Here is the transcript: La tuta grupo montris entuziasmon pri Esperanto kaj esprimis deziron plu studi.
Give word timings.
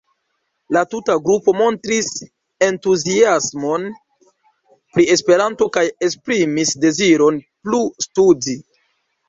La 0.75 0.81
tuta 0.93 1.15
grupo 1.27 1.53
montris 1.59 2.07
entuziasmon 2.69 3.85
pri 4.97 5.07
Esperanto 5.19 5.71
kaj 5.79 5.87
esprimis 6.11 6.75
deziron 6.89 7.41
plu 7.47 7.87
studi. 8.11 8.61